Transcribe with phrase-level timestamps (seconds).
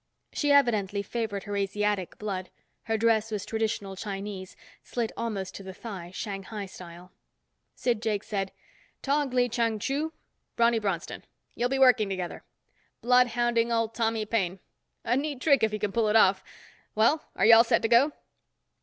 [0.33, 2.49] She evidently favored her Asiatic blood,
[2.85, 7.11] her dress was traditional Chinese, slit almost to the thigh Shanghai style.
[7.75, 8.51] Sid Jakes said,
[9.03, 11.23] "Tog Lee Chang Chu—Ronny Bronston.
[11.53, 12.43] You'll be working together.
[13.03, 14.59] Bloodhounding old Tommy Paine.
[15.03, 16.43] A neat trick if you can pull it off.
[16.95, 18.11] Well, are you all set to go?"